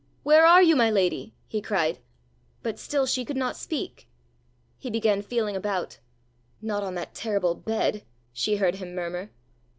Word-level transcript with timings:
"Where 0.23 0.47
are 0.47 0.63
you, 0.63 0.75
my 0.75 0.89
lady?" 0.89 1.35
he 1.45 1.61
cried. 1.61 1.99
But 2.63 2.79
still 2.79 3.05
she 3.05 3.23
could 3.23 3.37
not 3.37 3.55
speak. 3.55 4.07
He 4.79 4.89
began 4.89 5.21
feeling 5.21 5.55
about. 5.55 5.99
"Not 6.59 6.81
on 6.81 6.95
that 6.95 7.13
terrible 7.13 7.53
bed!" 7.53 8.03
she 8.33 8.55
heard 8.55 8.77
him 8.77 8.95
murmur. 8.95 9.29